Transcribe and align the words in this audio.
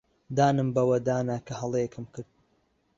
دانم 0.37 0.69
بەوەدا 0.75 1.17
نا 1.27 1.37
کە 1.45 1.53
هەڵەیەکم 1.59 2.05
کرد. 2.13 2.31